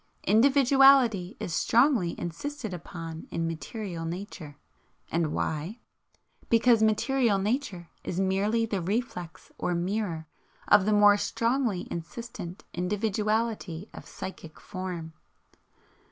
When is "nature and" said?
4.03-5.31